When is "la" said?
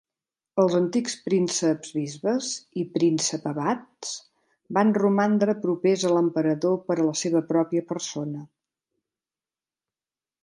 7.09-7.13